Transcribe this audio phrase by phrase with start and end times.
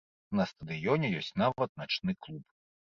[0.39, 2.43] На стадыёне ёсць нават начны клуб.